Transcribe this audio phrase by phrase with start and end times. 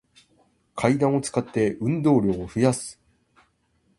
[0.75, 2.99] 階段を使って、運動量を増やす